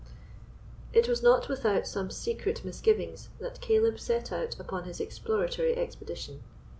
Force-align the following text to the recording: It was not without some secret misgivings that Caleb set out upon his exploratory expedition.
It 0.93 1.07
was 1.07 1.21
not 1.21 1.47
without 1.47 1.85
some 1.85 2.09
secret 2.09 2.65
misgivings 2.65 3.29
that 3.37 3.61
Caleb 3.61 3.99
set 3.99 4.31
out 4.31 4.59
upon 4.59 4.85
his 4.85 4.99
exploratory 4.99 5.77
expedition. 5.77 6.41